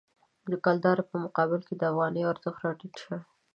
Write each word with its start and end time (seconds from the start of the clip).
د 0.51 0.53
کلدارې 0.65 1.03
په 1.09 1.15
مقابل 1.23 1.61
کې 1.67 1.75
د 1.77 1.83
افغانۍ 1.91 2.21
ارزښت 2.31 2.59
راټیټ 2.65 2.93
شوی. 3.01 3.19